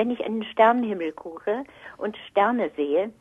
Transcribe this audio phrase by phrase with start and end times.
[0.00, 1.62] wenn ich in den Sternenhimmel gucke
[1.98, 3.12] und Sterne sehe,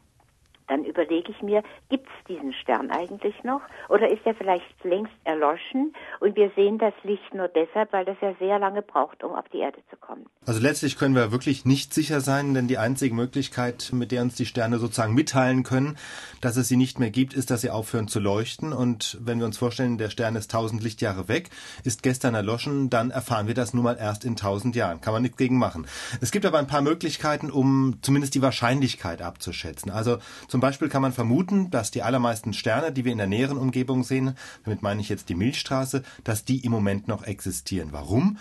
[0.70, 5.14] dann überlege ich mir, gibt es diesen Stern eigentlich noch oder ist er vielleicht längst
[5.24, 9.34] erloschen und wir sehen das Licht nur deshalb, weil das ja sehr lange braucht, um
[9.34, 10.28] auf die Erde zu kommen.
[10.46, 14.36] Also letztlich können wir wirklich nicht sicher sein, denn die einzige Möglichkeit, mit der uns
[14.36, 15.98] die Sterne sozusagen mitteilen können,
[16.42, 19.46] dass es sie nicht mehr gibt, ist, dass sie aufhören zu leuchten und wenn wir
[19.46, 21.50] uns vorstellen, der Stern ist tausend Lichtjahre weg,
[21.84, 25.02] ist gestern erloschen, dann erfahren wir das nun mal erst in tausend Jahren.
[25.02, 25.88] Kann man nichts gegen machen.
[26.22, 29.92] Es gibt aber ein paar Möglichkeiten, um zumindest die Wahrscheinlichkeit abzuschätzen.
[29.92, 30.18] Also
[30.48, 33.58] zum zum Beispiel kann man vermuten, dass die allermeisten Sterne, die wir in der näheren
[33.58, 37.94] Umgebung sehen, damit meine ich jetzt die Milchstraße, dass die im Moment noch existieren.
[37.94, 38.40] Warum?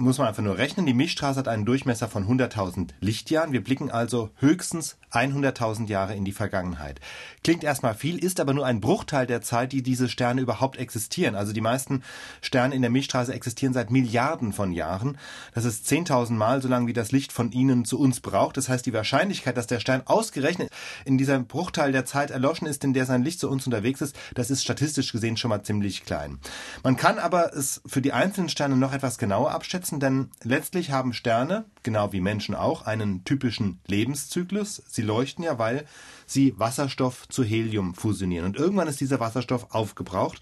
[0.00, 0.86] Muss man einfach nur rechnen.
[0.86, 3.52] Die Milchstraße hat einen Durchmesser von 100.000 Lichtjahren.
[3.52, 7.00] Wir blicken also höchstens 100.000 Jahre in die Vergangenheit.
[7.44, 11.34] Klingt erstmal viel, ist aber nur ein Bruchteil der Zeit, die diese Sterne überhaupt existieren.
[11.34, 12.02] Also die meisten
[12.40, 15.18] Sterne in der Milchstraße existieren seit Milliarden von Jahren.
[15.54, 18.56] Das ist 10.000 Mal so lang, wie das Licht von ihnen zu uns braucht.
[18.56, 20.70] Das heißt, die Wahrscheinlichkeit, dass der Stern ausgerechnet
[21.04, 24.16] in dieser Bruchteil der Zeit erloschen ist, in der sein Licht zu uns unterwegs ist,
[24.34, 26.38] das ist statistisch gesehen schon mal ziemlich klein.
[26.82, 30.90] Man kann aber es für die einzelnen Sterne noch etwas genauer abschätzen nutzen, denn letztlich
[30.90, 34.82] haben Sterne, genau wie Menschen auch, einen typischen Lebenszyklus.
[34.88, 35.84] Sie leuchten ja, weil
[36.26, 38.46] sie Wasserstoff zu Helium fusionieren.
[38.46, 40.40] Und irgendwann ist dieser Wasserstoff aufgebraucht.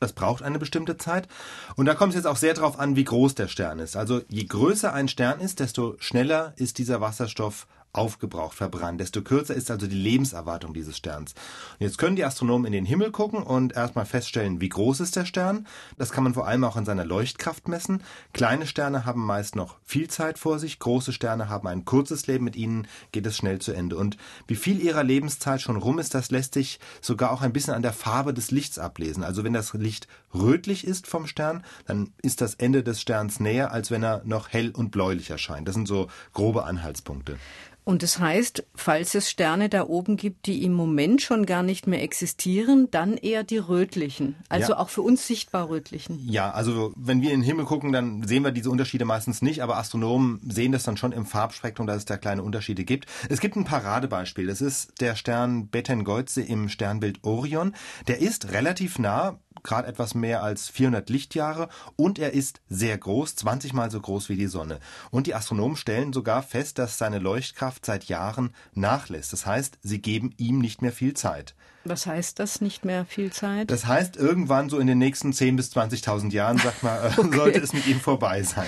[0.00, 1.28] Das braucht eine bestimmte Zeit.
[1.76, 3.96] Und da kommt es jetzt auch sehr darauf an, wie groß der Stern ist.
[3.96, 9.54] Also je größer ein Stern ist, desto schneller ist dieser Wasserstoff aufgebraucht, verbrannt, desto kürzer
[9.54, 11.34] ist also die Lebenserwartung dieses Sterns.
[11.78, 15.16] Und jetzt können die Astronomen in den Himmel gucken und erstmal feststellen, wie groß ist
[15.16, 15.66] der Stern.
[15.96, 18.02] Das kann man vor allem auch an seiner Leuchtkraft messen.
[18.32, 22.44] Kleine Sterne haben meist noch viel Zeit vor sich, große Sterne haben ein kurzes Leben,
[22.44, 23.96] mit ihnen geht es schnell zu Ende.
[23.96, 27.74] Und wie viel ihrer Lebenszeit schon rum ist, das lässt sich sogar auch ein bisschen
[27.74, 29.24] an der Farbe des Lichts ablesen.
[29.24, 33.72] Also wenn das Licht rötlich ist vom Stern, dann ist das Ende des Sterns näher,
[33.72, 35.66] als wenn er noch hell und bläulich erscheint.
[35.68, 37.38] Das sind so grobe Anhaltspunkte.
[37.88, 41.86] Und das heißt, falls es Sterne da oben gibt, die im Moment schon gar nicht
[41.86, 44.78] mehr existieren, dann eher die rötlichen, also ja.
[44.80, 46.18] auch für uns sichtbar rötlichen.
[46.28, 49.62] Ja, also wenn wir in den Himmel gucken, dann sehen wir diese Unterschiede meistens nicht,
[49.62, 53.06] aber Astronomen sehen das dann schon im Farbspektrum, dass es da kleine Unterschiede gibt.
[53.28, 57.72] Es gibt ein Paradebeispiel, das ist der Stern Betelgeuse im Sternbild Orion.
[58.08, 63.36] Der ist relativ nah gerade etwas mehr als 400 Lichtjahre und er ist sehr groß,
[63.36, 64.80] 20 mal so groß wie die Sonne.
[65.10, 69.32] Und die Astronomen stellen sogar fest, dass seine Leuchtkraft seit Jahren nachlässt.
[69.32, 71.54] Das heißt, sie geben ihm nicht mehr viel Zeit.
[71.84, 73.70] Was heißt das, nicht mehr viel Zeit?
[73.70, 77.36] Das heißt, irgendwann so in den nächsten 10.000 bis 20.000 Jahren, sag mal, äh, okay.
[77.36, 78.66] sollte es mit ihm vorbei sein.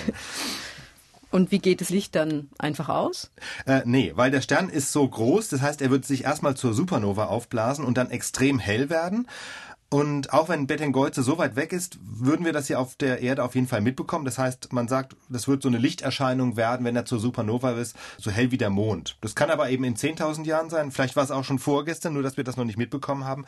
[1.31, 3.29] Und wie geht das Licht dann einfach aus?
[3.67, 6.73] Äh, nee, weil der Stern ist so groß, das heißt, er wird sich erstmal zur
[6.73, 9.27] Supernova aufblasen und dann extrem hell werden.
[9.89, 13.43] Und auch wenn Betelgeuse so weit weg ist, würden wir das hier auf der Erde
[13.43, 14.23] auf jeden Fall mitbekommen.
[14.23, 17.95] Das heißt, man sagt, das wird so eine Lichterscheinung werden, wenn er zur Supernova ist,
[18.19, 19.17] so hell wie der Mond.
[19.21, 20.91] Das kann aber eben in 10.000 Jahren sein.
[20.91, 23.45] Vielleicht war es auch schon vorgestern, nur dass wir das noch nicht mitbekommen haben,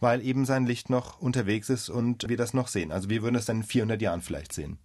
[0.00, 2.90] weil eben sein Licht noch unterwegs ist und wir das noch sehen.
[2.90, 4.78] Also wir würden es dann in 400 Jahren vielleicht sehen.